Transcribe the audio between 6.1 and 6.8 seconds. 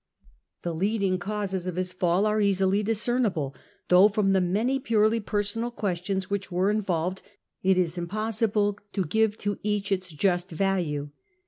which were